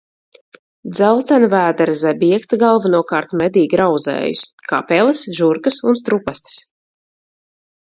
[0.99, 4.43] Dzeltenvēdera zebiekste galvenokārt medī grauzējus,
[4.73, 6.61] kā peles, žurkas un strupastes.